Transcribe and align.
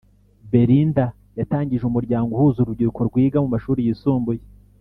Belinda 0.51 1.05
yatangije 1.39 1.83
umuryango 1.87 2.29
uhuza 2.33 2.57
urubyiruko 2.61 3.01
rwiga 3.09 3.37
mu 3.43 3.49
mashuli 3.53 3.79
yisumbuye 3.87 4.41